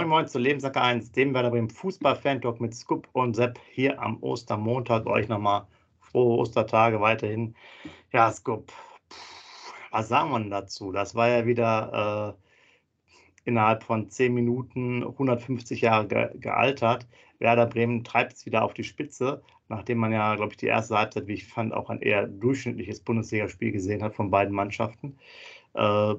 [0.00, 4.16] Moin Moin zu Lebenssack 1, dem Werder Bremen Fußball-Fan-Talk mit Scoop und Sepp hier am
[4.22, 5.04] Ostermontag.
[5.04, 5.66] Euch nochmal
[6.00, 7.54] frohe Ostertage weiterhin.
[8.10, 8.72] Ja, Scoop,
[9.90, 10.90] was sagen wir dazu?
[10.90, 17.06] Das war ja wieder äh, innerhalb von 10 Minuten 150 Jahre ge gealtert.
[17.38, 20.96] Werder Bremen treibt es wieder auf die Spitze, nachdem man ja, glaube ich, die erste
[20.96, 25.18] Halbzeit, wie ich fand, auch ein eher durchschnittliches Bundesligaspiel gesehen hat von beiden Mannschaften.
[25.74, 26.14] Äh,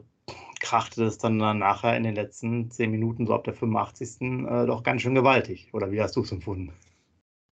[0.61, 4.21] krachte es dann nachher in den letzten zehn Minuten, so ab der 85.
[4.21, 5.69] Äh, doch ganz schön gewaltig.
[5.73, 6.71] Oder wie hast du es empfunden?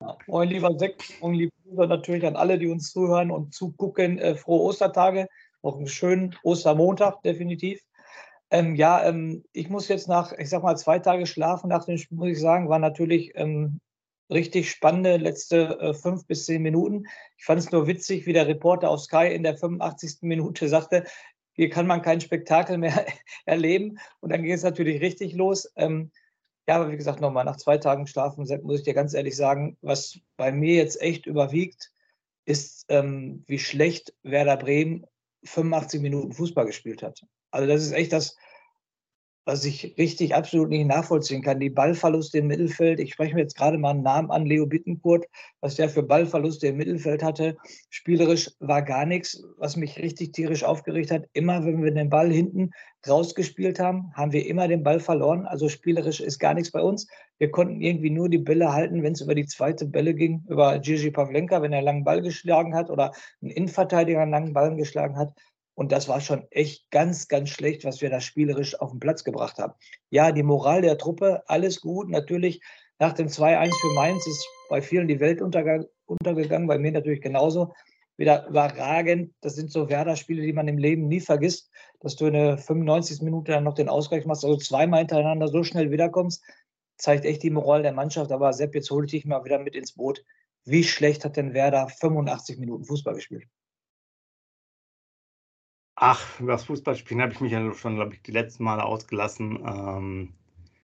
[0.01, 4.17] Ja, moin, lieber Seck und liebe Grüße natürlich an alle, die uns zuhören und zugucken.
[4.19, 5.27] Äh, frohe Ostertage,
[5.61, 7.81] auch einen schönen Ostermontag, definitiv.
[8.51, 11.97] Ähm, ja, ähm, ich muss jetzt nach, ich sag mal, zwei Tage schlafen nach dem
[11.97, 13.79] Spiel, muss ich sagen, war natürlich ähm,
[14.31, 17.05] richtig spannende letzte äh, fünf bis zehn Minuten.
[17.37, 20.19] Ich fand es nur witzig, wie der Reporter auf Sky in der 85.
[20.21, 21.03] Minute sagte,
[21.59, 23.05] hier kann man kein Spektakel mehr
[23.45, 23.99] erleben.
[24.21, 25.69] Und dann ging es natürlich richtig los.
[25.75, 26.09] Ähm,
[26.69, 29.75] ja, aber wie gesagt, nochmal nach zwei Tagen Schlafen, muss ich dir ganz ehrlich sagen,
[29.81, 31.91] was bei mir jetzt echt überwiegt,
[32.45, 35.05] ist, ähm, wie schlecht Werder Bremen
[35.43, 37.25] 85 Minuten Fußball gespielt hat.
[37.51, 38.37] Also das ist echt das,
[39.49, 41.59] was ich richtig absolut nicht nachvollziehen kann.
[41.59, 45.25] Die Ballverluste im Mittelfeld, ich spreche mir jetzt gerade mal einen Namen an, Leo Bittenkurt,
[45.59, 47.57] was der für Ballverluste im Mittelfeld hatte.
[47.89, 51.25] Spielerisch war gar nichts, was mich richtig tierisch aufgeregt hat.
[51.33, 52.69] Immer, wenn wir den Ball hinten
[53.07, 55.47] rausgespielt haben, haben wir immer den Ball verloren.
[55.47, 57.07] Also spielerisch ist gar nichts bei uns.
[57.39, 60.77] Wir konnten irgendwie nur die Bälle halten, wenn es über die zweite Bälle ging, über
[60.77, 64.75] Gigi Pavlenka, wenn er einen langen Ball geschlagen hat oder ein Innenverteidiger einen langen Ball
[64.75, 65.33] geschlagen hat.
[65.79, 69.23] Und das war schon echt ganz, ganz schlecht, was wir da spielerisch auf den Platz
[69.23, 69.71] gebracht haben.
[70.09, 72.09] Ja, die Moral der Truppe, alles gut.
[72.09, 72.59] Natürlich,
[72.99, 77.73] nach dem 2-1 für Mainz ist bei vielen die Welt untergegangen, bei mir natürlich genauso.
[78.17, 79.33] Wieder überragend.
[79.39, 81.71] Das sind so Werder-Spiele, die man im Leben nie vergisst,
[82.01, 83.21] dass du in der 95.
[83.21, 86.43] Minute dann noch den Ausgleich machst, also zweimal hintereinander so schnell wiederkommst,
[86.97, 88.33] zeigt echt die Moral der Mannschaft.
[88.33, 90.25] Aber Sepp, jetzt hol ich dich mal wieder mit ins Boot.
[90.65, 93.45] Wie schlecht hat denn Werder 85 Minuten Fußball gespielt?
[96.01, 99.59] Ach, über das Fußballspielen habe ich mich ja schon, glaube ich, die letzten Male ausgelassen.
[99.67, 100.33] Ähm,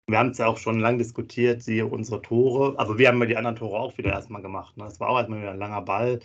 [0.06, 2.78] wir haben es ja auch schon lange diskutiert, siehe unsere Tore.
[2.78, 4.74] Also wir haben ja die anderen Tore auch wieder erstmal gemacht.
[4.78, 4.84] Ne?
[4.84, 6.20] Das war auch erstmal wieder ein langer Ball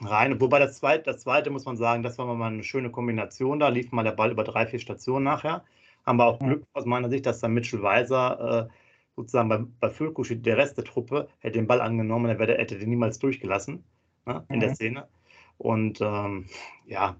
[0.00, 0.40] rein.
[0.40, 3.60] Wobei das zweite, das zweite muss man sagen, das war mal eine schöne Kombination.
[3.60, 5.62] Da lief mal der Ball über drei, vier Stationen nachher.
[6.06, 8.74] Haben wir auch Glück aus meiner Sicht, dass dann Mitchell Weiser äh,
[9.16, 12.88] sozusagen bei, bei Füllkusch, der Rest der Truppe, hätte den Ball angenommen, er hätte den
[12.88, 13.84] niemals durchgelassen
[14.24, 14.60] ne, in mhm.
[14.60, 15.08] der Szene.
[15.58, 16.46] Und ähm,
[16.86, 17.16] ja,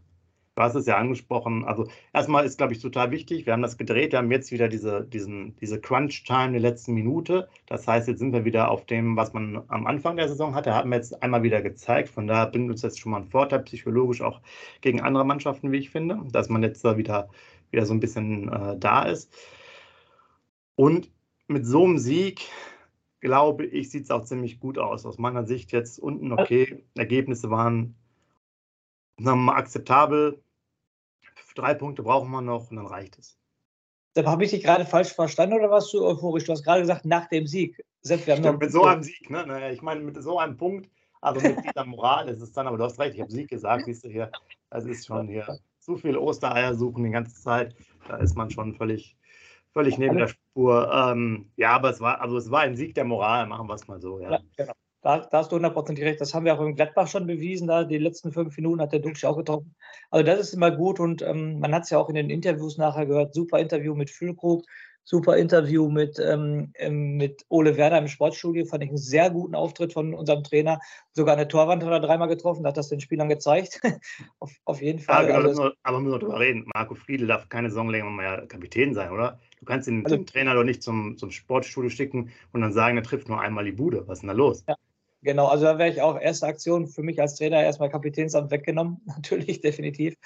[0.57, 1.65] Du hast es ja angesprochen.
[1.65, 3.45] Also erstmal ist, glaube ich, total wichtig.
[3.45, 4.13] Wir haben das gedreht.
[4.13, 7.49] Wir haben jetzt wieder diese, diesen, diese Crunch-Time der letzten Minute.
[7.67, 10.73] Das heißt, jetzt sind wir wieder auf dem, was man am Anfang der Saison hatte.
[10.73, 12.09] Haben wir jetzt einmal wieder gezeigt.
[12.09, 14.41] Von daher bringt uns jetzt schon mal ein Vorteil, psychologisch auch
[14.81, 17.29] gegen andere Mannschaften, wie ich finde, dass man jetzt da wieder,
[17.73, 19.33] wieder so ein bisschen äh, da ist.
[20.77, 21.11] Und
[21.49, 22.43] mit so einem Sieg
[23.21, 25.05] glaube ich, sieht es auch ziemlich gut aus.
[25.05, 26.85] Aus meiner Sicht jetzt unten okay.
[26.95, 27.97] Ergebnisse waren
[29.17, 30.44] akzeptabel
[31.55, 33.39] drei Punkte brauchen wir noch und dann reicht es.
[34.15, 36.45] Dann habe ich dich gerade falsch verstanden oder warst du euphorisch?
[36.45, 37.85] Du hast gerade gesagt, nach dem Sieg.
[38.03, 39.73] Sepp, wir haben Stimmt, mit so einem Sieg, ne?
[39.73, 40.89] Ich meine, mit so einem Punkt,
[41.21, 43.87] also mit dieser Moral ist es dann, aber du hast recht, ich habe Sieg gesagt,
[43.87, 44.31] siehst du hier,
[44.71, 47.75] das ist schon hier zu viel Ostereier suchen die ganze Zeit.
[48.09, 49.17] Da ist man schon völlig,
[49.73, 50.91] völlig neben der Spur.
[50.93, 53.87] Ähm, ja, aber es war, also es war ein Sieg der Moral, machen wir es
[53.87, 54.19] mal so.
[54.21, 54.73] Ja, ja genau.
[55.05, 56.21] Da, da hast du hundertprozentig recht.
[56.23, 57.69] Das haben wir auch im Gladbach schon bewiesen.
[57.69, 59.75] Da die letzten fünf Minuten hat der Dulci auch getroffen.
[60.11, 62.79] Also das ist immer gut und ähm, man hat es ja auch in den Interviews
[62.79, 63.35] nachher gehört.
[63.35, 64.65] Super Interview mit Füllkrug,
[65.03, 68.65] super Interview mit, ähm, ähm, mit Ole Werner im Sportstudio.
[68.65, 70.81] Fand ich einen sehr guten Auftritt von unserem Trainer.
[71.13, 73.83] Sogar eine Torwand hat er dreimal getroffen, hat das den Spielern gezeigt.
[74.39, 75.29] auf, auf, jeden Fall.
[75.29, 76.65] Ja, genau, also, nur, aber müssen wir drüber reden.
[76.75, 79.39] Marco Friedl darf keine Saison länger mehr Kapitän sein, oder?
[79.61, 83.03] Du kannst den also, Trainer doch nicht zum, zum Sportstudio schicken und dann sagen, er
[83.03, 84.09] trifft nur einmal die Bude.
[84.09, 84.65] Was ist denn da los?
[84.67, 84.77] Ja.
[85.25, 89.01] Genau, also da wäre ich auch erste Aktion für mich als Trainer erstmal Kapitänsamt weggenommen,
[89.07, 90.17] natürlich, definitiv.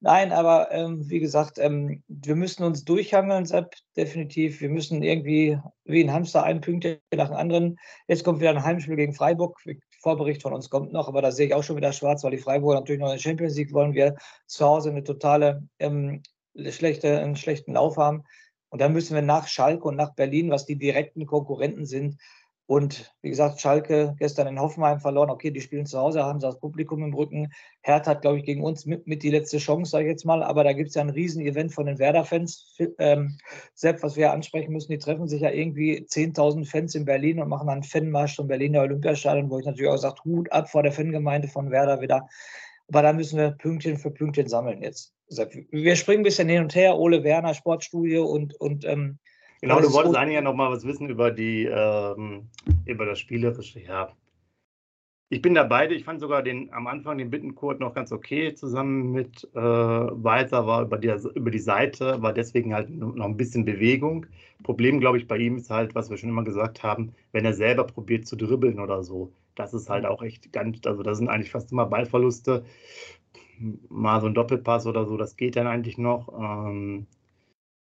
[0.00, 4.60] Nein, aber ähm, wie gesagt, ähm, wir müssen uns durchhangeln, Sepp, definitiv.
[4.60, 7.78] Wir müssen irgendwie wie ein Hamster ein Pünktchen nach dem anderen.
[8.06, 9.58] Jetzt kommt wieder ein Heimspiel gegen Freiburg.
[10.02, 12.38] Vorbericht von uns kommt noch, aber da sehe ich auch schon wieder schwarz, weil die
[12.38, 13.94] Freiburger natürlich noch in der Champions League wollen.
[13.94, 14.14] Wir
[14.46, 16.22] zu Hause eine totale ähm,
[16.68, 18.24] schlechte, einen schlechten Lauf haben.
[18.68, 22.18] Und dann müssen wir nach Schalke und nach Berlin, was die direkten Konkurrenten sind,
[22.66, 25.28] und wie gesagt, Schalke gestern in Hoffenheim verloren.
[25.28, 27.52] Okay, die spielen zu Hause, haben sie das Publikum im Rücken.
[27.82, 30.42] Hertha hat, glaube ich, gegen uns mit, mit die letzte Chance, sage ich jetzt mal.
[30.42, 32.76] Aber da gibt es ja ein Riesen-Event von den Werder-Fans.
[32.98, 33.36] Ähm,
[33.74, 37.50] selbst, was wir ansprechen müssen, die treffen sich ja irgendwie 10.000 Fans in Berlin und
[37.50, 40.92] machen einen Fanmarsch zum Berliner Olympiastadion, wo ich natürlich auch sage, Hut ab vor der
[40.92, 42.26] Fangemeinde von Werder wieder.
[42.88, 45.12] Aber da müssen wir Pünktchen für Pünktchen sammeln jetzt.
[45.70, 46.96] Wir springen ein bisschen hin und her.
[46.96, 49.18] Ole Werner, Sportstudio und, und ähm,
[49.64, 52.48] Genau, du wolltest eigentlich ja noch mal was wissen über die ähm,
[52.84, 53.80] über das Spielerische.
[53.80, 54.12] Ja,
[55.30, 55.94] ich bin da beide.
[55.94, 60.66] Ich fand sogar den am Anfang den Bittenkurt noch ganz okay zusammen mit äh, Walter
[60.66, 64.26] war über die, über die Seite, war deswegen halt noch ein bisschen Bewegung.
[64.62, 67.54] Problem, glaube ich, bei ihm ist halt, was wir schon immer gesagt haben, wenn er
[67.54, 69.32] selber probiert zu dribbeln oder so.
[69.54, 72.64] Das ist halt auch echt ganz, also das sind eigentlich fast immer Ballverluste.
[73.88, 76.28] Mal so ein Doppelpass oder so, das geht dann eigentlich noch.
[76.38, 77.06] Ähm,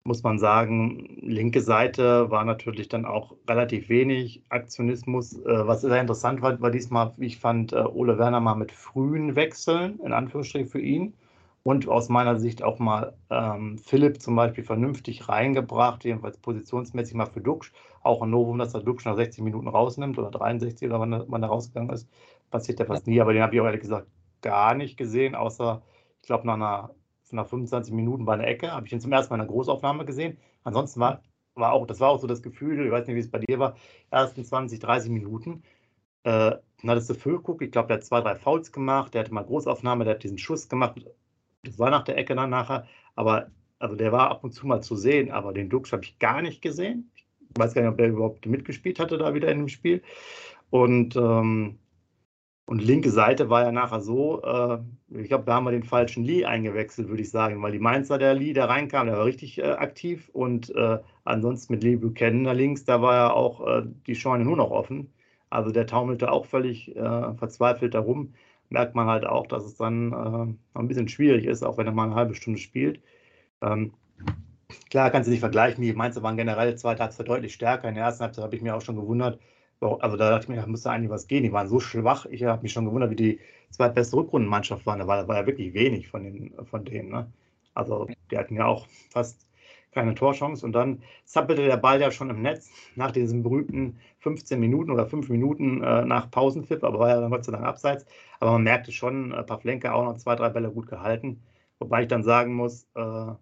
[0.05, 5.33] muss man sagen, linke Seite war natürlich dann auch relativ wenig Aktionismus.
[5.39, 8.71] Äh, was sehr interessant war, war diesmal, wie ich fand, äh, Ole Werner mal mit
[8.71, 11.15] frühen Wechseln, in Anführungsstrichen für ihn.
[11.63, 17.25] Und aus meiner Sicht auch mal ähm, Philipp zum Beispiel vernünftig reingebracht, jedenfalls positionsmäßig mal
[17.25, 17.73] für Duxch.
[18.03, 21.41] Auch ein Novum, dass er Duxch nach 60 Minuten rausnimmt oder 63 oder wann wann
[21.43, 22.07] er rausgegangen ist.
[22.51, 24.07] Passiert ja fast nie, aber den habe ich auch ehrlich gesagt
[24.43, 25.81] gar nicht gesehen, außer,
[26.21, 26.91] ich glaube, nach einer
[27.33, 30.05] nach 25 Minuten bei einer Ecke, habe ich ihn zum ersten Mal in einer Großaufnahme
[30.05, 30.37] gesehen.
[30.63, 31.21] Ansonsten war,
[31.55, 33.59] war auch, das war auch so das Gefühl, ich weiß nicht, wie es bei dir
[33.59, 33.75] war,
[34.11, 35.63] ersten 20, 30 Minuten.
[36.23, 36.51] Äh,
[36.81, 39.43] dann hattest du Füllkuck, ich glaube, der hat zwei, drei Fouls gemacht, der hatte mal
[39.43, 41.05] Großaufnahme, der hat diesen Schuss gemacht.
[41.63, 44.81] Das war nach der Ecke dann nachher, aber also der war ab und zu mal
[44.81, 47.11] zu sehen, aber den Dux habe ich gar nicht gesehen.
[47.39, 50.01] Ich weiß gar nicht, ob der überhaupt mitgespielt hatte da wieder in dem Spiel.
[50.69, 51.79] Und ähm,
[52.65, 54.79] und linke Seite war ja nachher so, äh,
[55.19, 58.17] ich glaube, da haben wir den falschen Lee eingewechselt, würde ich sagen, weil die Mainzer,
[58.17, 62.43] der Lee, der reinkam, der war richtig äh, aktiv und äh, ansonsten mit Lee Buchanan
[62.43, 65.13] da links, da war ja auch äh, die Scheune nur noch offen.
[65.51, 68.33] Also der taumelte auch völlig äh, verzweifelt darum.
[68.69, 71.93] Merkt man halt auch, dass es dann äh, ein bisschen schwierig ist, auch wenn er
[71.93, 72.99] mal eine halbe Stunde spielt.
[73.61, 73.93] Ähm,
[74.89, 77.87] klar, kannst du nicht vergleichen, die Mainzer waren generell zwei Tage deutlich stärker.
[77.89, 79.39] In der ersten Halbzeit habe ich mir auch schon gewundert,
[79.81, 81.43] also da dachte ich mir, da müsste eigentlich was gehen.
[81.43, 82.25] Die waren so schwach.
[82.27, 83.39] Ich habe mich schon gewundert, wie die
[83.71, 84.99] zweitbeste Rückrundenmannschaft waren.
[84.99, 87.09] Da war, war ja wirklich wenig von, den, von denen.
[87.09, 87.31] Ne?
[87.73, 89.45] Also die hatten ja auch fast
[89.91, 90.65] keine Torchance.
[90.65, 95.07] Und dann zappelte der Ball ja schon im Netz nach diesen berühmten 15 Minuten oder
[95.07, 98.05] 5 Minuten äh, nach Pausenpfiff, aber war ja dann Gott sei Dank abseits.
[98.39, 101.41] Aber man merkte schon, paar Flenke auch noch zwei, drei Bälle gut gehalten.
[101.79, 103.33] Wobei ich dann sagen muss, äh,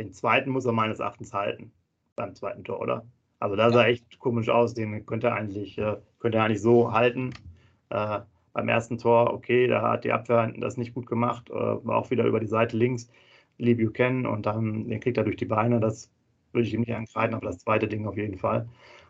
[0.00, 1.72] den zweiten muss er meines Erachtens halten.
[2.16, 3.06] Beim zweiten Tor, oder?
[3.42, 4.72] Also da sah echt komisch aus.
[4.72, 7.30] Den könnte er eigentlich, äh, könnte er eigentlich so halten.
[7.90, 8.20] Äh,
[8.52, 12.10] beim ersten Tor, okay, da hat die Abwehr das nicht gut gemacht, äh, war auch
[12.10, 13.10] wieder über die Seite links,
[13.58, 15.80] Lee Buchanan und dann den kriegt er durch die Beine.
[15.80, 16.12] Das
[16.52, 18.68] würde ich ihm nicht angreifen, aber das zweite Ding auf jeden Fall.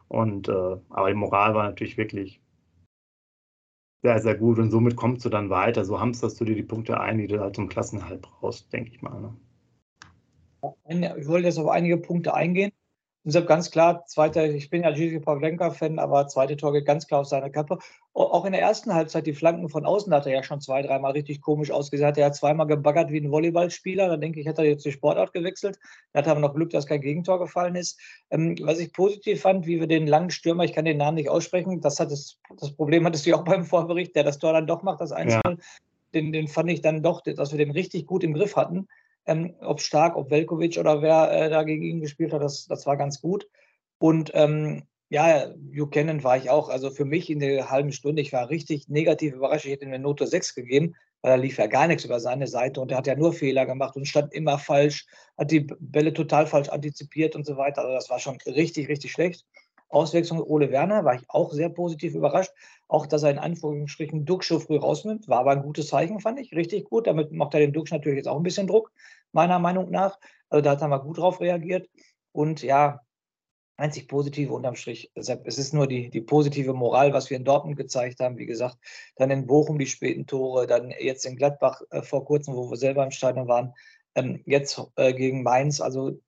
[0.08, 2.40] Und äh, aber die Moral war natürlich wirklich
[4.02, 5.84] sehr, sehr gut und somit kommst du dann weiter.
[5.84, 9.02] So hamsterst du dir die Punkte ein, die du halt zum Klassenhalt brauchst, denke ich
[9.02, 9.20] mal.
[9.20, 9.36] Ne?
[11.18, 12.72] Ich wollte jetzt auf einige Punkte eingehen.
[13.24, 17.20] Deshalb ganz klar, zweiter, ich bin ja Gigi Pavlenka-Fan, aber zweite Tor geht ganz klar
[17.20, 17.78] auf seine Kappe.
[18.14, 21.12] Auch in der ersten Halbzeit, die Flanken von außen hat er ja schon zwei, dreimal
[21.12, 22.08] richtig komisch ausgesehen.
[22.08, 24.08] Hat er ja zweimal gebaggert wie ein Volleyballspieler.
[24.08, 25.78] Da denke ich, hätte er jetzt die Sportart gewechselt.
[26.12, 28.00] Da hat aber noch Glück, dass kein Gegentor gefallen ist.
[28.30, 31.30] Ähm, was ich positiv fand, wie wir den langen Stürmer, ich kann den Namen nicht
[31.30, 34.52] aussprechen, das, hat das, das Problem hattest du ja auch beim Vorbericht, der das Tor
[34.52, 35.40] dann doch macht, das 1 ja.
[36.12, 38.88] den, den fand ich dann doch, dass wir den richtig gut im Griff hatten.
[39.26, 42.86] Ähm, ob Stark, ob Velkovic oder wer äh, da gegen ihn gespielt hat, das, das
[42.86, 43.48] war ganz gut.
[43.98, 44.82] Und ähm,
[45.12, 46.70] ja, Buchanan war ich auch.
[46.70, 49.66] Also für mich in der halben Stunde, ich war richtig negativ überrascht.
[49.66, 52.46] Ich hätte ihm eine Note 6 gegeben, weil da lief ja gar nichts über seine
[52.46, 56.14] Seite und er hat ja nur Fehler gemacht und stand immer falsch, hat die Bälle
[56.14, 57.82] total falsch antizipiert und so weiter.
[57.82, 59.44] Also das war schon richtig, richtig schlecht.
[59.92, 62.52] Auswechslung Ole Werner war ich auch sehr positiv überrascht.
[62.88, 66.52] Auch, dass er in Anführungsstrichen Duxch früh rausnimmt, war aber ein gutes Zeichen, fand ich.
[66.54, 67.06] Richtig gut.
[67.06, 68.92] Damit macht er den Duxch natürlich jetzt auch ein bisschen Druck,
[69.32, 70.18] meiner Meinung nach.
[70.48, 71.88] Also da hat er mal gut drauf reagiert.
[72.32, 73.00] Und ja,
[73.76, 75.10] einzig positive unterm Strich.
[75.14, 78.38] Es ist nur die, die positive Moral, was wir in Dortmund gezeigt haben.
[78.38, 78.78] Wie gesagt,
[79.16, 82.76] dann in Bochum die späten Tore, dann jetzt in Gladbach äh, vor kurzem, wo wir
[82.76, 83.74] selber im Stadion waren,
[84.14, 85.80] ähm, jetzt äh, gegen Mainz.
[85.80, 86.20] Also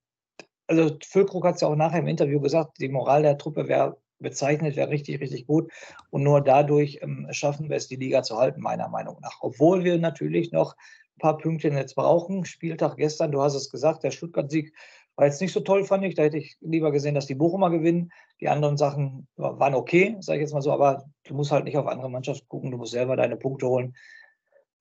[0.67, 3.99] also Füllkrug hat es ja auch nachher im Interview gesagt, die Moral der Truppe wäre
[4.19, 5.71] bezeichnet, wäre richtig, richtig gut.
[6.11, 9.39] Und nur dadurch ähm, schaffen wir es, die Liga zu halten, meiner Meinung nach.
[9.41, 10.75] Obwohl wir natürlich noch
[11.17, 12.45] ein paar Pünktchen jetzt brauchen.
[12.45, 14.73] Spieltag gestern, du hast es gesagt, der Stuttgart-Sieg
[15.17, 16.15] war jetzt nicht so toll, fand ich.
[16.15, 18.11] Da hätte ich lieber gesehen, dass die Bochumer gewinnen.
[18.41, 21.77] Die anderen Sachen waren okay, sage ich jetzt mal so, aber du musst halt nicht
[21.77, 23.95] auf andere Mannschaften gucken, du musst selber deine Punkte holen.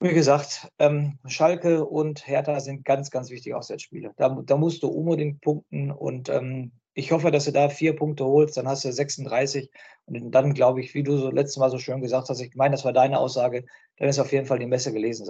[0.03, 4.11] Wie gesagt, ähm, Schalke und Hertha sind ganz, ganz wichtige Auswärtsspiele.
[4.17, 8.25] Da, da musst du unbedingt punkten und ähm, ich hoffe, dass du da vier Punkte
[8.25, 9.71] holst, dann hast du 36
[10.05, 12.73] und dann glaube ich, wie du so letztes Mal so schön gesagt hast, ich meine,
[12.73, 13.63] das war deine Aussage,
[13.95, 15.25] dann ist auf jeden Fall die Messe gelesen.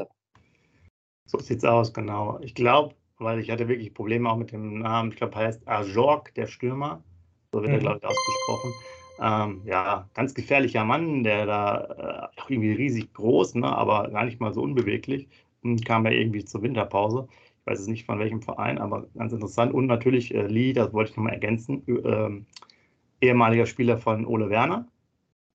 [1.25, 2.39] So sieht's aus, genau.
[2.41, 6.33] Ich glaube, weil ich hatte wirklich Probleme auch mit dem Namen, ich glaube, heißt Ajork,
[6.33, 7.03] der Stürmer,
[7.51, 7.75] so wird mhm.
[7.75, 8.73] er, glaube ich, ausgesprochen.
[9.19, 14.25] Ähm, ja, ganz gefährlicher Mann, der da äh, auch irgendwie riesig groß, ne, aber gar
[14.25, 15.27] nicht mal so unbeweglich.
[15.61, 17.27] Und kam ja irgendwie zur Winterpause.
[17.61, 19.73] Ich weiß es nicht von welchem Verein, aber ganz interessant.
[19.73, 24.87] Und natürlich äh, Lee, das wollte ich nochmal ergänzen, äh, ehemaliger Spieler von Ole Werner.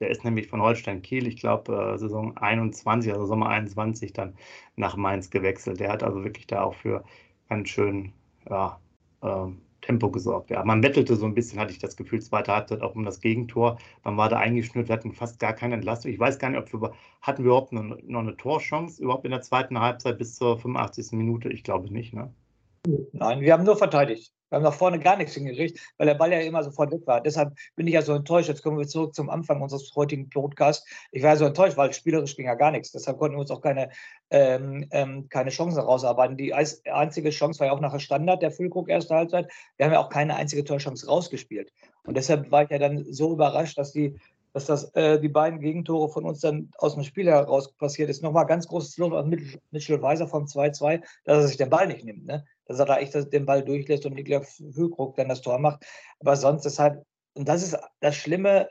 [0.01, 4.35] Der ist nämlich von Holstein Kiel, ich glaube, äh, Saison 21, also Sommer 21, dann
[4.77, 5.81] nach Mainz gewechselt.
[5.81, 7.05] Der hat also wirklich da auch für
[7.49, 8.13] ganz schön
[8.49, 8.81] ja,
[9.23, 10.51] ähm, Tempo gesorgt.
[10.51, 13.21] Ja, man wettelte so ein bisschen, hatte ich das Gefühl, zweite Halbzeit auch um das
[13.21, 13.79] Gegentor.
[14.05, 16.13] Man war da eingeschnürt, wir hatten fast gar keine Entlastung.
[16.13, 16.93] Ich weiß gar nicht, ob wir
[17.23, 21.13] hatten wir überhaupt noch, noch eine Torchance überhaupt in der zweiten Halbzeit bis zur 85.
[21.13, 21.49] Minute.
[21.49, 22.31] Ich glaube nicht, ne?
[23.13, 24.33] Nein, wir haben nur verteidigt.
[24.51, 27.21] Wir haben nach vorne gar nichts hingekriegt, weil der Ball ja immer sofort weg war.
[27.21, 28.49] Deshalb bin ich ja so enttäuscht.
[28.49, 30.87] Jetzt kommen wir zurück zum Anfang unseres heutigen Podcasts.
[31.13, 32.93] Ich war ja so enttäuscht, weil spielerisch ging ja gar nichts.
[32.93, 33.91] Deshalb konnten wir uns auch keine,
[34.31, 36.37] ähm, ähm, keine Chancen rausarbeiten.
[36.37, 39.51] Die einzige Chance war ja auch nachher Standard, der Füllkrug erste Halbzeit.
[39.77, 41.73] Wir haben ja auch keine einzige Torchance rausgespielt.
[42.05, 44.17] Und deshalb war ich ja dann so überrascht, dass die
[44.55, 48.23] dass das, äh, die beiden Gegentore von uns dann aus dem Spiel heraus passiert ist.
[48.23, 49.29] Nochmal ganz großes Lob an
[49.71, 52.27] Mitchell Weiser vom 2-2, dass er sich den Ball nicht nimmt.
[52.27, 52.45] Ne?
[52.69, 55.85] Dass er da echt den Ball durchlässt und Niklas Füllkrug dann das Tor macht.
[56.21, 57.03] Aber sonst ist halt,
[57.35, 58.69] und das ist das Schlimme,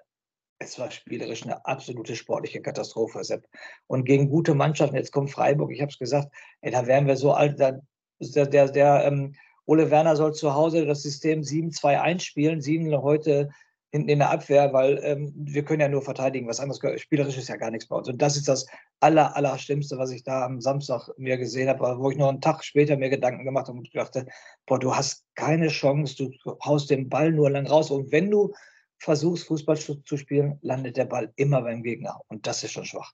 [0.59, 3.47] es war spielerisch eine absolute sportliche Katastrophe, Sepp.
[3.87, 6.29] Und gegen gute Mannschaften, jetzt kommt Freiburg, ich habe es gesagt,
[6.61, 7.79] ey, da wären wir so alt, da,
[8.19, 9.35] der, der, der ähm,
[9.65, 13.49] Ole Werner soll zu Hause das System 7-2-1 spielen, sieben heute
[13.91, 16.47] hinten in der Abwehr, weil ähm, wir können ja nur verteidigen.
[16.47, 18.09] Was anderes spielerisch ist ja gar nichts bei uns.
[18.09, 18.67] Und das ist das
[18.99, 22.63] aller, aller was ich da am Samstag mir gesehen habe, wo ich noch einen Tag
[22.63, 24.25] später mir Gedanken gemacht habe und dachte,
[24.65, 27.89] boah, du hast keine Chance, du haust den Ball nur lang raus.
[27.89, 28.53] Und wenn du
[28.99, 32.19] versuchst, Fußball zu spielen, landet der Ball immer beim Gegner.
[32.27, 33.13] Und das ist schon schwach.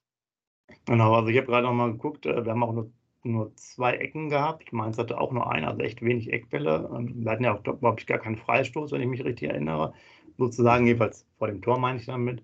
[0.86, 3.94] Genau, also ich habe gerade noch mal geguckt, äh, wir haben auch nur, nur zwei
[3.98, 4.74] Ecken gehabt.
[4.74, 6.89] Mainz hatte auch nur eine, also echt wenig Eckbälle.
[6.96, 9.94] Ähm, wir hatten ja auch, glaube ich, gar keinen Freistoß, wenn ich mich richtig erinnere
[10.37, 12.43] sozusagen, jedenfalls vor dem Tor meine ich damit.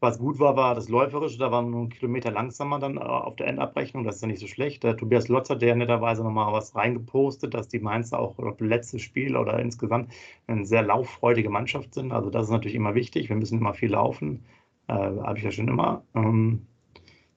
[0.00, 3.34] Was gut war, war das Läuferische, da waren wir einen Kilometer langsamer dann äh, auf
[3.34, 4.84] der Endabrechnung, das ist ja nicht so schlecht.
[4.84, 9.36] Der Tobias Lotzer, der netterweise nochmal was reingepostet, dass die Mainzer auch oder letztes Spiel
[9.36, 10.12] oder insgesamt
[10.46, 12.12] eine sehr lauffreudige Mannschaft sind.
[12.12, 14.44] Also das ist natürlich immer wichtig, wir müssen immer viel laufen,
[14.86, 16.04] äh, habe ich ja schon immer.
[16.14, 16.66] Ähm,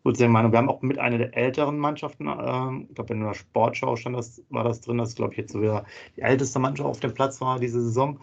[0.03, 3.34] sozusagen Meinung, wir haben auch mit einer der älteren Mannschaften, äh, ich glaube in der
[3.34, 6.89] Sportschau stand das, war das drin, dass glaube ich jetzt so wieder die älteste Mannschaft
[6.89, 8.20] auf dem Platz war diese Saison.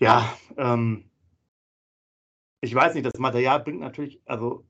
[0.00, 1.04] Ja, ähm,
[2.62, 4.64] ich weiß nicht, das Material bringt natürlich, also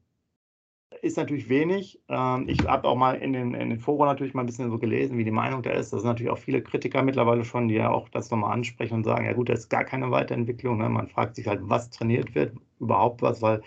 [1.03, 2.01] ist natürlich wenig.
[2.09, 4.79] Ähm, ich habe auch mal in den, in den Foren natürlich mal ein bisschen so
[4.79, 5.93] gelesen, wie die Meinung da ist.
[5.93, 9.05] Das sind natürlich auch viele Kritiker mittlerweile schon, die ja auch das nochmal ansprechen und
[9.05, 10.79] sagen, ja gut, da ist gar keine Weiterentwicklung.
[10.79, 10.89] Ne?
[10.89, 13.63] Man fragt sich halt, was trainiert wird, überhaupt was, weil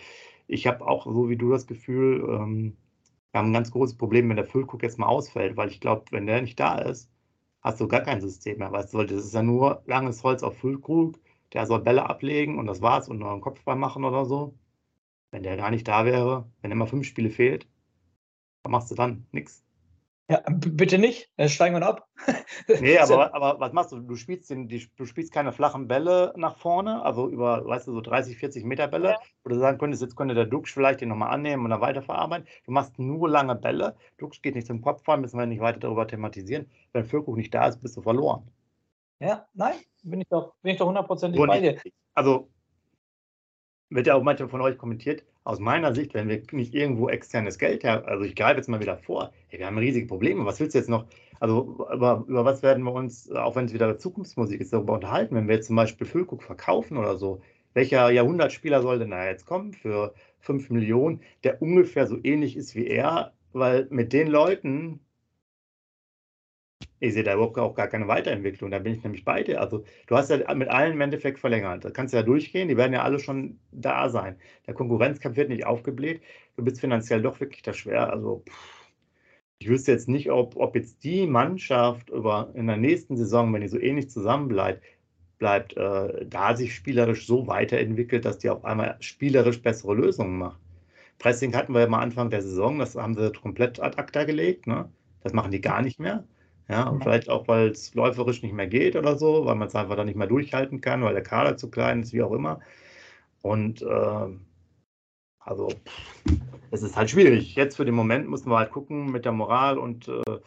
[0.47, 2.77] ich habe auch so wie du das Gefühl, ähm,
[3.31, 6.05] wir haben ein ganz großes Problem, wenn der Füllkuck jetzt mal ausfällt, weil ich glaube,
[6.11, 7.09] wenn der nicht da ist,
[7.61, 8.71] hast du gar kein System mehr.
[8.71, 11.19] Weißt du, das ist ja nur langes Holz auf Füllkrug
[11.53, 14.55] der soll Bälle ablegen und das war's und noch einen Kopfball machen oder so.
[15.31, 17.67] Wenn der gar nicht da wäre, wenn immer fünf Spiele fehlt,
[18.63, 19.25] was machst du dann?
[19.31, 19.63] Nix.
[20.29, 22.07] Ja, bitte nicht, dann steigen wir ab.
[22.79, 23.99] nee, aber, aber was machst du?
[23.99, 27.91] Du spielst, den, die, du spielst keine flachen Bälle nach vorne, also über, weißt du,
[27.91, 29.19] so 30, 40 Meter Bälle, ja.
[29.43, 32.47] wo du sagen könntest, jetzt könnte der Dux vielleicht den nochmal annehmen und dann weiterverarbeiten.
[32.65, 33.97] Du machst nur lange Bälle.
[34.17, 36.71] Dux geht nicht zum Kopfball, müssen wir nicht weiter darüber thematisieren.
[36.93, 38.49] Wenn Füllkuch nicht da ist, bist du verloren.
[39.23, 41.79] Ja, nein, bin ich doch, bin ich doch hundertprozentig bei dir.
[42.13, 42.49] Also,
[43.89, 47.57] wird ja auch manchmal von euch kommentiert, aus meiner Sicht, wenn wir nicht irgendwo externes
[47.57, 50.59] Geld haben, also ich greife jetzt mal wieder vor, hey, wir haben riesige Probleme, was
[50.59, 51.05] willst du jetzt noch,
[51.39, 55.35] also über, über was werden wir uns, auch wenn es wieder Zukunftsmusik ist, darüber unterhalten,
[55.35, 57.41] wenn wir jetzt zum Beispiel Füllkuck verkaufen oder so,
[57.73, 62.75] welcher Jahrhundertspieler soll denn da jetzt kommen für 5 Millionen, der ungefähr so ähnlich ist
[62.75, 64.99] wie er, weil mit den Leuten,
[67.03, 68.71] ich sehe da überhaupt auch gar keine Weiterentwicklung.
[68.71, 69.59] Da bin ich nämlich bei dir.
[69.59, 71.83] Also, du hast ja mit allen im Endeffekt verlängert.
[71.83, 72.69] Da kannst du ja durchgehen.
[72.69, 74.37] Die werden ja alle schon da sein.
[74.67, 76.21] Der Konkurrenzkampf wird nicht aufgebläht.
[76.55, 78.09] Du bist finanziell doch wirklich da schwer.
[78.09, 78.45] Also,
[79.59, 83.61] ich wüsste jetzt nicht, ob, ob jetzt die Mannschaft über, in der nächsten Saison, wenn
[83.61, 84.81] die so ähnlich zusammenbleibt,
[85.39, 90.59] bleibt, äh, da sich spielerisch so weiterentwickelt, dass die auf einmal spielerisch bessere Lösungen macht.
[91.19, 94.67] Pressing hatten wir ja mal Anfang der Saison, das haben sie komplett ad acta gelegt.
[94.67, 94.89] Ne?
[95.21, 96.23] Das machen die gar nicht mehr.
[96.69, 99.75] Ja, und vielleicht auch, weil es läuferisch nicht mehr geht oder so, weil man es
[99.75, 102.61] einfach dann nicht mehr durchhalten kann, weil der Kader zu klein ist, wie auch immer.
[103.41, 104.27] Und äh,
[105.39, 105.67] also
[106.71, 107.55] es ist halt schwierig.
[107.55, 110.39] Jetzt für den Moment müssen wir halt gucken mit der Moral und äh,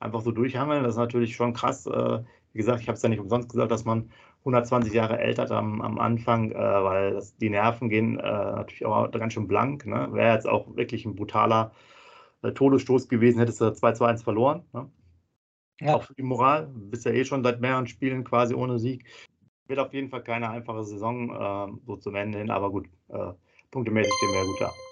[0.00, 0.82] einfach so durchhangeln.
[0.82, 1.86] Das ist natürlich schon krass.
[1.86, 2.18] Äh,
[2.52, 4.10] wie gesagt, ich habe es ja nicht umsonst gesagt, dass man
[4.40, 8.84] 120 Jahre älter hat am, am Anfang, äh, weil das, die Nerven gehen äh, natürlich
[8.84, 9.86] auch ganz schön blank.
[9.86, 10.08] Ne?
[10.12, 11.72] Wäre jetzt auch wirklich ein brutaler
[12.42, 14.64] äh, Todesstoß gewesen, hättest du 2-2-1 verloren.
[14.72, 14.90] Ne?
[15.80, 15.94] Ja.
[15.96, 16.70] Auch für die Moral.
[16.72, 19.04] Bist ja eh schon seit mehreren Spielen quasi ohne Sieg.
[19.66, 23.32] Wird auf jeden Fall keine einfache Saison äh, so zum Ende hin, aber gut, äh,
[23.70, 24.89] punktemäßig stehen wir ja gut da.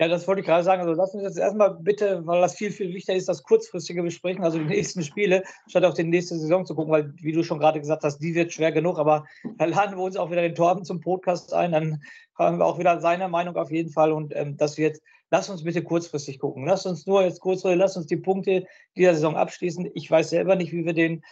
[0.00, 0.80] Ja, das wollte ich gerade sagen.
[0.80, 4.42] Also lass uns jetzt erstmal bitte, weil das viel, viel wichtiger ist, das kurzfristige besprechen,
[4.42, 7.58] also die nächsten Spiele, statt auf die nächste Saison zu gucken, weil, wie du schon
[7.58, 8.98] gerade gesagt hast, die wird schwer genug.
[8.98, 9.26] Aber
[9.58, 11.72] da laden wir uns auch wieder den Torben zum Podcast ein.
[11.72, 12.02] Dann
[12.34, 14.12] haben wir auch wieder seine Meinung auf jeden Fall.
[14.12, 14.96] Und ähm, das wird,
[15.30, 16.64] lass uns bitte kurzfristig gucken.
[16.64, 18.64] Lass uns nur jetzt kurzfristig, lass uns die Punkte
[18.96, 19.90] dieser Saison abschließen.
[19.92, 21.22] Ich weiß selber nicht, wie wir den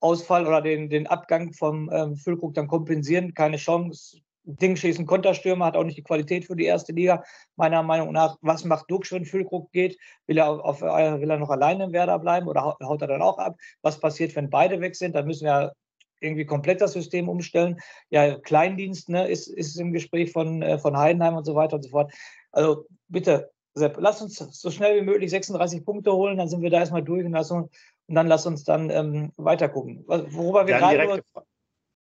[0.00, 3.32] Ausfall oder den, den Abgang vom ähm, Füllkrug dann kompensieren.
[3.32, 4.18] Keine Chance.
[4.48, 7.22] Ding schießen Konterstürmer, hat auch nicht die Qualität für die erste Liga.
[7.56, 9.98] Meiner Meinung nach, was macht Duxch, wenn Füllkrug geht?
[10.26, 13.22] Will er, auf, äh, will er noch alleine im Werder bleiben oder haut er dann
[13.22, 13.56] auch ab?
[13.82, 15.14] Was passiert, wenn beide weg sind?
[15.14, 15.74] Dann müssen wir
[16.20, 17.78] irgendwie komplett das System umstellen.
[18.10, 21.82] Ja, Kleindienst ne, ist, ist im Gespräch von, äh, von Heidenheim und so weiter und
[21.82, 22.12] so fort.
[22.50, 26.70] Also bitte, Sepp, lass uns so schnell wie möglich 36 Punkte holen, dann sind wir
[26.70, 27.68] da erstmal durch und, lass uns,
[28.06, 30.04] und dann lass uns dann ähm, weiter gucken.
[30.06, 31.22] Worüber wir gerade.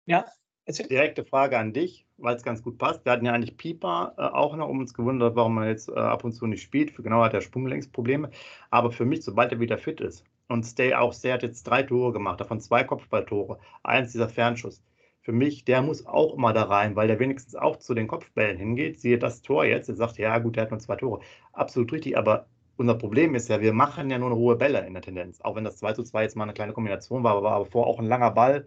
[0.07, 0.27] Ja.
[0.67, 3.05] Direkte Frage an dich weil es ganz gut passt.
[3.05, 5.95] Wir hatten ja eigentlich Pieper äh, auch noch, um uns gewundert, warum er jetzt äh,
[5.95, 6.93] ab und zu nicht spielt.
[6.93, 8.31] Für genau hat er Sprunglängsprobleme.
[8.71, 11.83] Aber für mich, sobald er wieder fit ist und Stay auch, Stay hat jetzt drei
[11.83, 14.83] Tore gemacht, davon zwei Kopfballtore, eins dieser Fernschuss.
[15.21, 18.59] Für mich, der muss auch immer da rein, weil der wenigstens auch zu den Kopfbällen
[18.59, 19.01] hingeht.
[19.01, 21.21] Siehe das Tor jetzt, er sagt, ja gut, der hat nur zwei Tore.
[21.53, 24.95] Absolut richtig, aber unser Problem ist ja, wir machen ja nur eine hohe Bälle in
[24.95, 25.41] der Tendenz.
[25.43, 27.87] Auch wenn das 2 zu 2 jetzt mal eine kleine Kombination war, war aber vor
[27.87, 28.67] auch ein langer Ball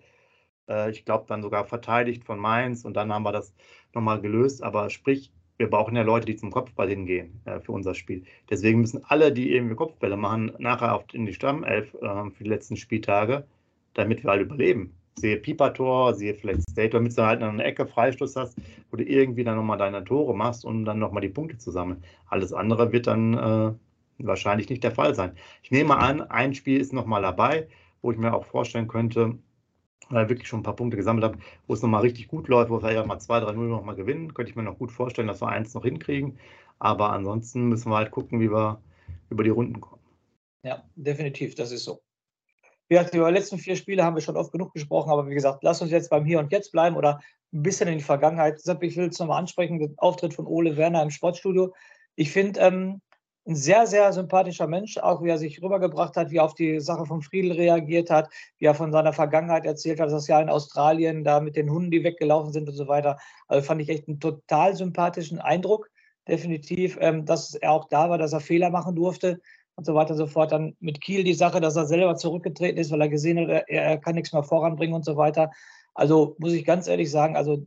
[0.69, 3.53] äh, ich glaube, dann sogar verteidigt von Mainz und dann haben wir das
[3.93, 4.63] nochmal gelöst.
[4.63, 8.24] Aber sprich, wir brauchen ja Leute, die zum Kopfball hingehen äh, für unser Spiel.
[8.50, 12.50] Deswegen müssen alle, die irgendwie Kopfbälle machen, nachher auf, in die Stammelf äh, für die
[12.50, 13.45] letzten Spieltage,
[13.93, 14.93] damit wir halt überleben.
[15.17, 18.57] Sehe Pieper-Tor, sehe vielleicht State, damit du halt eine Ecke Freistoß hast,
[18.91, 22.03] wo du irgendwie dann nochmal deine Tore machst, um dann nochmal die Punkte zu sammeln.
[22.27, 23.74] Alles andere wird dann äh,
[24.17, 25.38] wahrscheinlich nicht der Fall sein.
[25.63, 27.69] Ich nehme an, ein Spiel ist nochmal dabei,
[28.01, 29.38] wo ich mir auch vorstellen könnte,
[30.09, 31.37] weil wirklich schon ein paar Punkte gesammelt habe,
[31.67, 34.55] wo es nochmal richtig gut läuft, wo wir ja mal 2-3-0 nochmal gewinnen, könnte ich
[34.55, 36.37] mir noch gut vorstellen, dass wir eins noch hinkriegen.
[36.79, 38.81] Aber ansonsten müssen wir halt gucken, wie wir
[39.29, 40.01] über die Runden kommen.
[40.63, 42.01] Ja, definitiv, das ist so.
[42.87, 45.33] Wir hatten über die letzten vier Spiele haben wir schon oft genug gesprochen, aber wie
[45.33, 47.20] gesagt, lass uns jetzt beim Hier und Jetzt bleiben oder
[47.51, 48.61] ein bisschen in die Vergangenheit.
[48.81, 51.74] Ich will es nochmal ansprechen, den Auftritt von Ole Werner im Sportstudio.
[52.15, 53.01] Ich finde, ähm,
[53.48, 56.79] ein sehr, sehr sympathischer Mensch, auch wie er sich rübergebracht hat, wie er auf die
[56.79, 60.50] Sache von Friedel reagiert hat, wie er von seiner Vergangenheit erzählt hat, das Jahr in
[60.50, 63.18] Australien da mit den Hunden, die weggelaufen sind und so weiter.
[63.48, 65.90] Also fand ich echt einen total sympathischen Eindruck,
[66.27, 69.40] definitiv, ähm, dass er auch da war, dass er Fehler machen durfte
[69.75, 70.51] und so weiter und so fort.
[70.51, 73.70] Dann mit Kiel die Sache, dass er selber zurückgetreten ist, weil er gesehen hat, er,
[73.70, 75.51] er kann nichts mehr voranbringen und so weiter.
[75.94, 77.66] Also muss ich ganz ehrlich sagen, also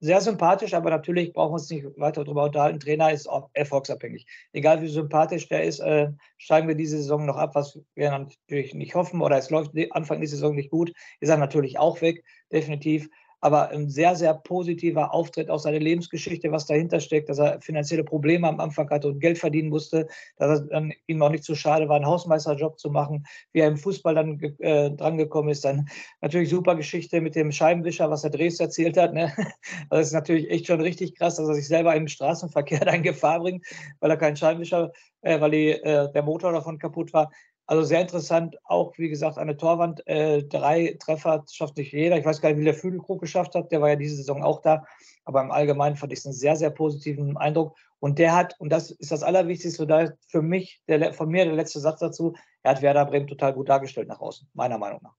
[0.00, 2.80] sehr sympathisch, aber natürlich brauchen wir uns nicht weiter darüber unterhalten.
[2.80, 4.26] Trainer ist auch erfolgsabhängig.
[4.52, 8.74] Egal wie sympathisch der ist, äh, steigen wir diese Saison noch ab, was wir natürlich
[8.74, 9.22] nicht hoffen.
[9.22, 13.08] Oder es läuft Anfang der Saison nicht gut, ist er natürlich auch weg, definitiv
[13.46, 18.02] aber ein sehr, sehr positiver Auftritt aus seiner Lebensgeschichte, was dahinter steckt, dass er finanzielle
[18.02, 21.54] Probleme am Anfang hatte und Geld verdienen musste, dass es dann ihm auch nicht zu
[21.54, 25.64] schade war, einen Hausmeisterjob zu machen, wie er im Fußball dann äh, drangekommen ist.
[25.64, 25.88] Dann
[26.20, 29.14] natürlich super Geschichte mit dem Scheibenwischer, was der Dres erzählt hat.
[29.14, 29.32] Ne?
[29.90, 33.38] Das ist natürlich echt schon richtig krass, dass er sich selber im Straßenverkehr in Gefahr
[33.38, 33.64] bringt,
[34.00, 37.30] weil er keinen Scheibenwischer, äh, weil die, äh, der Motor davon kaputt war.
[37.68, 40.06] Also sehr interessant, auch wie gesagt, eine Torwand.
[40.06, 42.16] Äh, drei Treffer schafft nicht jeder.
[42.16, 43.72] Ich weiß gar nicht, wie der Fügelkrug geschafft hat.
[43.72, 44.84] Der war ja diese Saison auch da.
[45.24, 47.76] Aber im Allgemeinen fand ich es einen sehr, sehr positiven Eindruck.
[47.98, 51.54] Und der hat, und das ist das Allerwichtigste, da für mich, der, von mir der
[51.54, 55.14] letzte Satz dazu, er hat Werder Bremen total gut dargestellt nach außen, meiner Meinung nach.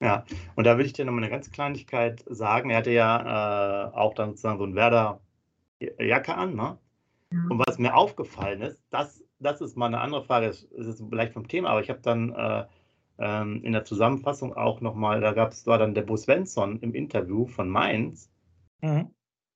[0.00, 0.24] Ja,
[0.56, 2.70] und da will ich dir nochmal eine ganz Kleinigkeit sagen.
[2.70, 6.78] Er hatte ja äh, auch dann sozusagen so ein Werder-Jacke an, ne?
[7.48, 11.32] Und was mir aufgefallen ist, das das ist mal eine andere Frage, das ist vielleicht
[11.32, 12.64] vom Thema, aber ich habe dann äh,
[13.18, 16.94] ähm, in der Zusammenfassung auch nochmal, da gab es, war dann der Bo Svensson im
[16.94, 18.30] Interview von Mainz.
[18.80, 19.10] Mhm.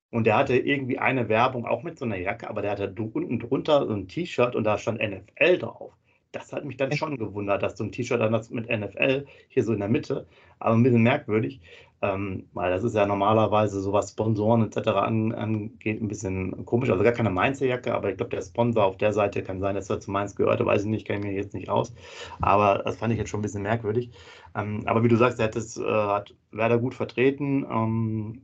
[0.09, 3.39] Und der hatte irgendwie eine Werbung auch mit so einer Jacke, aber der hatte unten
[3.39, 5.93] drunter so ein T-Shirt und da stand NFL drauf.
[6.31, 9.73] Das hat mich dann schon gewundert, dass so ein T-Shirt dann mit NFL hier so
[9.73, 10.27] in der Mitte,
[10.59, 11.59] aber ein bisschen merkwürdig.
[11.99, 14.89] Ähm, weil das ist ja normalerweise so was Sponsoren etc.
[14.89, 16.91] An, angeht, ein bisschen komisch.
[16.91, 19.89] Also gar keine Mainzer-Jacke, aber ich glaube, der Sponsor auf der Seite kann sein, dass
[19.89, 21.93] er zu Mainz gehörte, weiß ich nicht, kenne ich mir jetzt nicht aus.
[22.39, 24.11] Aber das fand ich jetzt schon ein bisschen merkwürdig.
[24.55, 27.65] Ähm, aber wie du sagst, er hat, das, äh, hat Werder gut vertreten.
[27.69, 28.43] Ähm,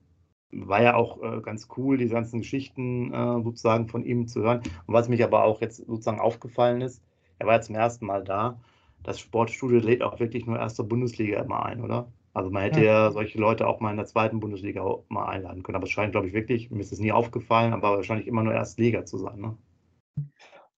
[0.51, 4.61] war ja auch äh, ganz cool, die ganzen Geschichten äh, sozusagen von ihm zu hören.
[4.85, 7.03] Und was mich aber auch jetzt sozusagen aufgefallen ist,
[7.39, 8.59] er war ja zum ersten Mal da.
[9.03, 12.07] Das Sportstudio lädt auch wirklich nur erste Bundesliga immer ein, oder?
[12.33, 13.05] Also man hätte ja.
[13.05, 13.11] ja.
[13.11, 15.75] solche Leute auch mal in der zweiten Bundesliga mal einladen können.
[15.75, 18.53] Aber es scheint, glaube ich, wirklich, mir ist es nie aufgefallen, aber wahrscheinlich immer nur
[18.53, 19.39] Erstliga zu sein.
[19.39, 19.57] Ne?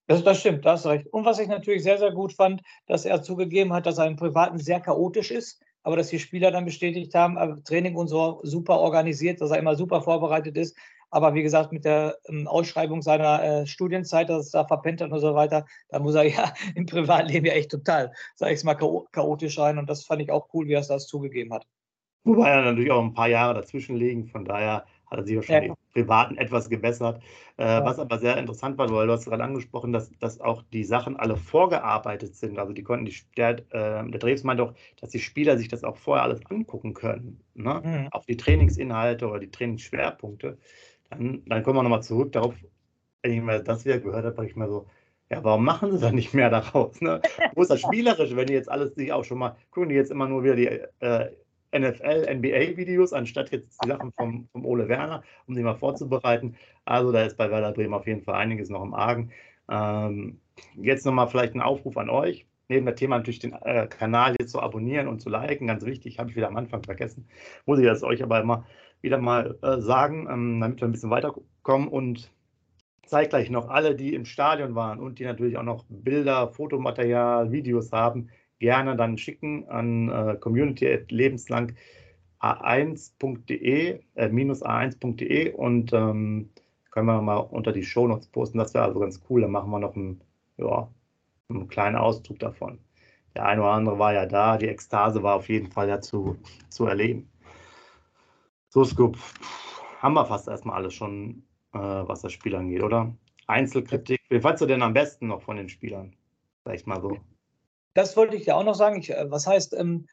[0.07, 1.07] Das, das stimmt, da hast recht.
[1.07, 4.17] Und was ich natürlich sehr, sehr gut fand, dass er zugegeben hat, dass er im
[4.17, 5.61] Privaten sehr chaotisch ist.
[5.83, 9.59] aber dass die Spieler dann bestätigt haben, äh, Training und so super organisiert, dass er
[9.59, 10.75] immer super vorbereitet ist.
[11.15, 15.11] Aber wie gesagt, mit der ähm, Ausschreibung seiner äh, Studienzeit, dass es da verpennt hat
[15.11, 18.65] und so weiter, da muss er ja im Privatleben ja echt total, sag ich es
[18.65, 19.77] mal, chaotisch sein.
[19.77, 21.65] Und das fand ich auch cool, wie er es das zugegeben hat.
[22.25, 25.69] Wobei er natürlich auch ein paar Jahre dazwischen liegen, von daher hat er sich wahrscheinlich
[25.69, 25.75] ja.
[25.93, 27.21] Privaten etwas gebessert.
[27.57, 27.85] Äh, ja.
[27.85, 31.15] Was aber sehr interessant war, weil du hast gerade angesprochen, dass, dass auch die Sachen
[31.15, 32.59] alle vorgearbeitet sind.
[32.59, 35.83] Also die konnten die, der, äh, der Dreves meinte auch, dass die Spieler sich das
[35.83, 37.39] auch vorher alles angucken können.
[37.53, 37.81] Ne?
[37.83, 38.07] Mhm.
[38.11, 40.57] Auch die Trainingsinhalte oder die Trainingsschwerpunkte.
[41.09, 42.55] Dann, dann kommen wir nochmal zurück darauf,
[43.21, 44.87] wenn ich mal das wieder gehört habe, ich mal so,
[45.29, 47.01] ja, warum machen sie dann nicht mehr daraus?
[47.01, 47.21] Ne?
[47.55, 50.11] Wo ist das Spielerische, wenn die jetzt alles sich auch schon mal, gucken die jetzt
[50.11, 51.31] immer nur wieder die äh,
[51.77, 56.55] NFL, NBA-Videos, anstatt jetzt die Sachen vom, vom Ole Werner, um sie mal vorzubereiten.
[56.85, 59.31] Also da ist bei Werder Bremen auf jeden Fall einiges noch im Argen.
[59.69, 60.39] Ähm,
[60.75, 62.45] jetzt nochmal vielleicht ein Aufruf an euch.
[62.67, 66.17] Neben der Thema natürlich den äh, Kanal jetzt zu abonnieren und zu liken, ganz wichtig,
[66.17, 67.27] habe ich wieder am Anfang vergessen.
[67.65, 68.65] Muss ich das euch aber immer
[69.01, 72.31] wieder mal äh, sagen, ähm, damit wir ein bisschen weiterkommen und
[73.05, 77.51] zeige gleich noch alle, die im Stadion waren und die natürlich auch noch Bilder, Fotomaterial,
[77.51, 78.29] Videos haben,
[78.59, 81.73] gerne dann schicken an äh, community lebenslang
[82.41, 86.49] a1.de, äh, minus a1.de und ähm,
[86.91, 88.57] können wir mal unter die Shownotes posten.
[88.57, 89.41] Das wäre also ganz cool.
[89.41, 90.21] Dann machen wir noch einen,
[90.57, 90.87] ja,
[91.49, 92.79] einen kleinen Ausdruck davon.
[93.35, 94.57] Der eine oder andere war ja da.
[94.57, 96.37] Die Ekstase war auf jeden Fall ja zu,
[96.69, 97.29] zu erleben.
[98.75, 99.17] So, Scoop,
[100.01, 103.15] haben wir fast erstmal alles schon, äh, was das Spiel angeht, oder?
[103.47, 104.19] Einzelkritik.
[104.27, 106.13] Wie fandst du denn am besten noch von den Spielern?
[106.65, 107.17] Sag ich mal so.
[107.93, 108.99] Das wollte ich ja auch noch sagen.
[108.99, 110.09] Ich, äh, was heißt, ähm,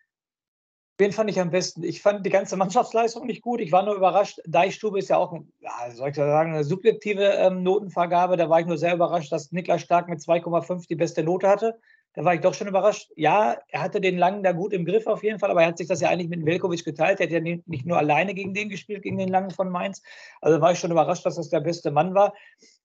[0.97, 1.83] wen fand ich am besten?
[1.83, 3.61] Ich fand die ganze Mannschaftsleistung nicht gut.
[3.61, 4.39] Ich war nur überrascht.
[4.47, 8.37] Deichstube ist ja auch, ja, soll ich sagen, eine subjektive ähm, Notenvergabe.
[8.37, 11.81] Da war ich nur sehr überrascht, dass Niklas Stark mit 2,5 die beste Note hatte.
[12.15, 13.11] Da war ich doch schon überrascht.
[13.17, 15.79] Ja, er hatte den Langen da gut im Griff auf jeden Fall, aber er hat
[15.79, 17.21] sich das ja eigentlich mit Velkovic geteilt.
[17.21, 20.03] Er hat ja nicht nur alleine gegen den gespielt, gegen den Langen von Mainz.
[20.41, 22.35] Also war ich schon überrascht, dass das der beste Mann war.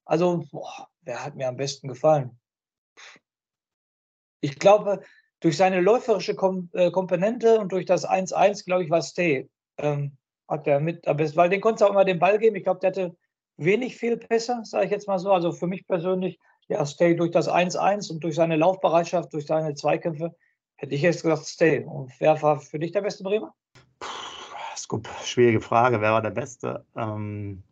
[0.06, 2.38] Also, boah, wer hat mir am besten gefallen?
[4.40, 5.02] Ich glaube,
[5.40, 9.48] durch seine läuferische Kom äh, Komponente und durch das 1-1, glaube ich, war Stay.
[9.76, 10.16] Ähm,
[10.48, 12.56] hat er mit am besten, weil den konnte auch immer den Ball geben.
[12.56, 13.16] Ich glaube, der hatte
[13.58, 15.30] wenig Fehlpässe, sage ich jetzt mal so.
[15.30, 16.38] Also für mich persönlich,
[16.68, 20.34] ja, Stay durch das 1-1 und durch seine Laufbereitschaft, durch seine Zweikämpfe,
[20.76, 21.84] hätte ich jetzt gesagt, Stay.
[21.84, 23.54] Und wer war für dich der beste Bremer?
[23.98, 26.00] Puh, schwierige Frage.
[26.00, 26.84] Wer war der Beste?
[26.96, 27.62] Ähm,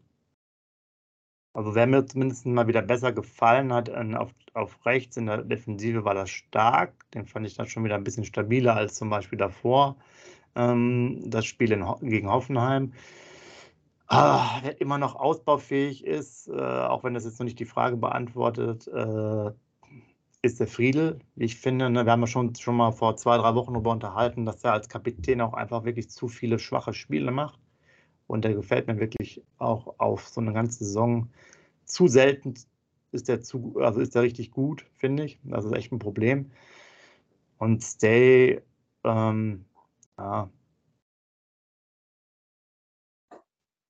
[1.57, 6.05] also wer mir zumindest mal wieder besser gefallen hat, auf, auf rechts in der Defensive
[6.05, 7.11] war das stark.
[7.13, 9.97] Den fand ich dann schon wieder ein bisschen stabiler als zum Beispiel davor.
[10.55, 12.93] Ähm, das Spiel in, gegen Hoffenheim.
[14.09, 17.97] Ah, wer immer noch ausbaufähig ist, äh, auch wenn das jetzt noch nicht die Frage
[17.97, 19.51] beantwortet, äh,
[20.43, 21.19] ist der Friedel.
[21.37, 24.47] Ich finde, ne, wir haben ja schon, schon mal vor zwei, drei Wochen darüber unterhalten,
[24.47, 27.59] dass er als Kapitän auch einfach wirklich zu viele schwache Spiele macht.
[28.29, 31.31] Und der gefällt mir wirklich auch auf so eine ganze Saison.
[31.85, 32.55] Zu selten
[33.13, 35.41] ist der zu, also ist der richtig gut, finde ich.
[35.45, 36.53] Das ist echt ein Problem.
[37.59, 38.63] Und Stay,
[39.05, 39.65] ähm,
[40.19, 40.51] ja.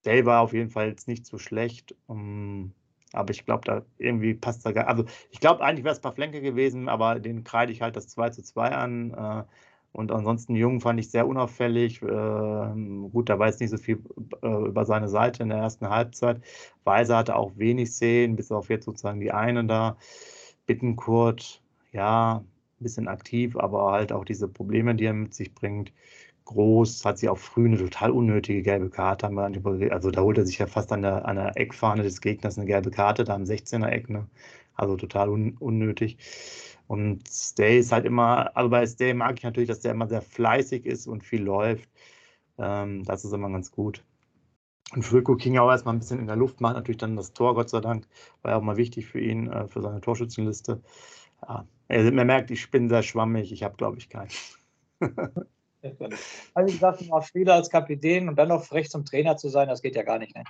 [0.07, 1.97] Stay war auf jeden Fall jetzt nicht so schlecht.
[2.07, 2.73] Um, ähm,
[3.13, 4.87] aber ich glaube, da irgendwie passt da gar.
[4.87, 7.97] Also ich glaube, eigentlich wäre es ein paar Flanke gewesen, aber den kreide ich halt
[7.97, 9.13] das 2 zu 2 an.
[9.15, 9.45] Äh,
[9.93, 12.03] und ansonsten Jung fand ich sehr unauffällig.
[12.03, 14.01] Äh, gut, da weiß nicht so viel
[14.43, 16.41] äh, über seine Seite in der ersten Halbzeit.
[16.85, 19.97] Weiser hatte auch wenig Szenen, bis auf jetzt sozusagen die einen da.
[20.67, 22.45] Bittenkurt, ja,
[22.81, 25.93] ein bisschen aktiv, aber halt auch diese Probleme, die er mit sich bringt.
[26.47, 29.27] Groß, hat sie auch früh eine total unnötige gelbe Karte.
[29.91, 32.67] Also da holt er sich ja fast an der, an der Eckfahne des Gegners eine
[32.67, 34.09] gelbe Karte, da am 16er Eck.
[34.09, 34.27] Ne?
[34.75, 36.19] Also total un, unnötig.
[36.87, 40.23] Und Stay ist halt immer, also bei Stay mag ich natürlich, dass der immer sehr
[40.23, 41.89] fleißig ist und viel läuft.
[42.59, 44.05] Ähm, das ist immer ganz gut.
[44.95, 47.55] Und Fulko ging auch erstmal ein bisschen in der Luft, macht natürlich dann das Tor,
[47.55, 48.07] Gott sei Dank.
[48.43, 50.81] War ja auch mal wichtig für ihn, äh, für seine Torschützenliste.
[51.43, 51.67] Ja.
[51.89, 54.31] Also man merkt, ich bin sehr schwammig, ich habe, glaube ich, keinen.
[56.55, 59.83] also sagte mal, Spieler als Kapitän und dann noch frech zum Trainer zu sein, das
[59.83, 60.35] geht ja gar nicht.
[60.35, 60.45] Ne?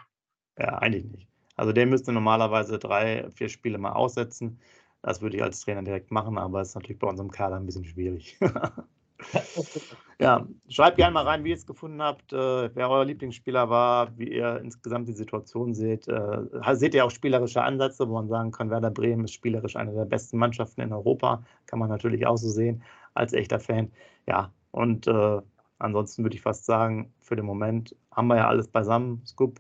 [0.58, 1.28] Ja, eigentlich nicht.
[1.56, 4.60] Also der müsste normalerweise drei, vier Spiele mal aussetzen.
[5.02, 7.66] Das würde ich als Trainer direkt machen, aber es ist natürlich bei unserem Kader ein
[7.66, 8.38] bisschen schwierig.
[10.18, 14.16] ja, schreibt gerne mal rein, wie ihr es gefunden habt, äh, wer euer Lieblingsspieler war,
[14.18, 16.08] wie ihr insgesamt die Situation seht.
[16.08, 19.92] Äh, seht ihr auch spielerische Ansätze, wo man sagen kann, Werder Bremen ist spielerisch eine
[19.92, 21.44] der besten Mannschaften in Europa?
[21.66, 22.82] Kann man natürlich auch so sehen,
[23.14, 23.92] als echter Fan.
[24.26, 25.40] Ja, und äh,
[25.78, 29.58] ansonsten würde ich fast sagen, für den Moment haben wir ja alles beisammen, Scoop.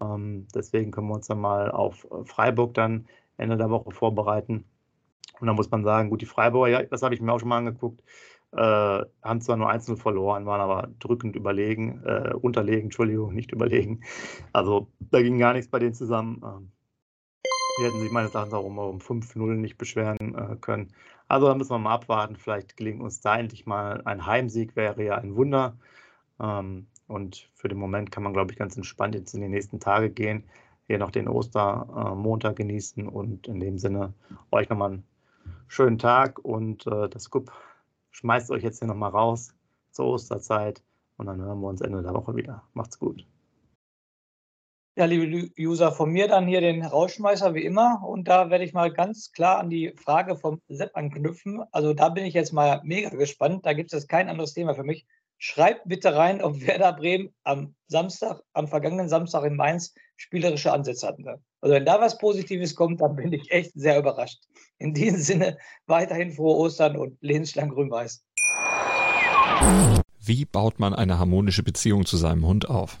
[0.00, 4.64] Ähm, deswegen können wir uns dann mal auf Freiburg dann Ende der Woche vorbereiten.
[5.38, 7.50] Und da muss man sagen, gut, die Freiburger, ja, das habe ich mir auch schon
[7.50, 8.02] mal angeguckt.
[8.52, 8.56] Äh,
[9.22, 14.00] haben zwar nur 1-0 verloren, waren aber drückend überlegen, äh, unterlegen, Entschuldigung, nicht überlegen.
[14.54, 16.40] Also da ging gar nichts bei denen zusammen.
[16.42, 16.72] Ähm,
[17.78, 20.94] die hätten sich meines Erachtens auch um, um 5-0 nicht beschweren äh, können.
[21.28, 22.36] Also da müssen wir mal abwarten.
[22.36, 25.76] Vielleicht gelingt uns da endlich mal ein Heimsieg, wäre ja ein Wunder.
[26.40, 29.80] Ähm, und für den Moment kann man, glaube ich, ganz entspannt jetzt in die nächsten
[29.80, 30.44] Tage gehen.
[30.86, 34.12] Hier noch den Ostermontag genießen und in dem Sinne
[34.50, 35.04] euch nochmal einen
[35.68, 37.52] schönen Tag und äh, das Scoop
[38.10, 39.54] schmeißt euch jetzt hier nochmal raus
[39.90, 40.82] zur Osterzeit
[41.16, 42.62] und dann hören wir uns Ende der Woche wieder.
[42.74, 43.26] Macht's gut.
[44.96, 48.04] Ja, liebe User, von mir dann hier den Rausschmeißer wie immer.
[48.06, 51.64] Und da werde ich mal ganz klar an die Frage vom Sepp anknüpfen.
[51.72, 53.66] Also da bin ich jetzt mal mega gespannt.
[53.66, 55.04] Da gibt es kein anderes Thema für mich.
[55.36, 61.08] Schreibt bitte rein, ob Werder Bremen am Samstag, am vergangenen Samstag in Mainz spielerische Ansätze
[61.08, 61.26] hatten.
[61.26, 64.44] Also wenn da was Positives kommt, dann bin ich echt sehr überrascht.
[64.78, 68.24] In diesem Sinne weiterhin frohe Ostern und lebenslang grün-weiß.
[70.20, 73.00] Wie baut man eine harmonische Beziehung zu seinem Hund auf?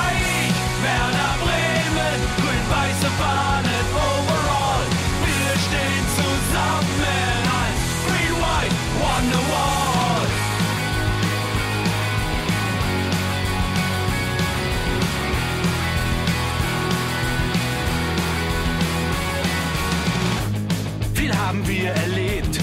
[21.51, 22.59] Haben wir erlebt,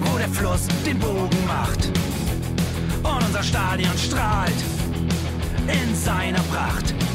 [0.00, 1.86] wo der Fluss den Bogen macht.
[3.04, 4.52] Und unser Stadion strahlt
[5.68, 7.03] in seiner Pracht.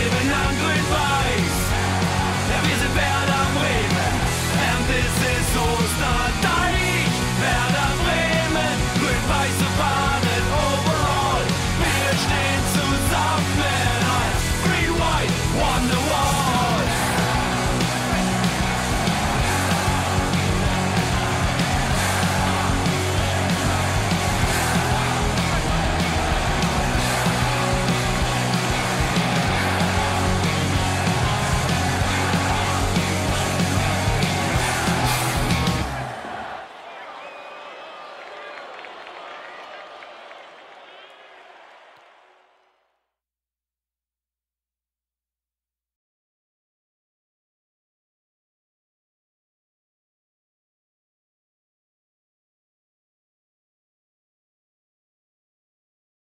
[0.00, 1.31] and I'm goodbye.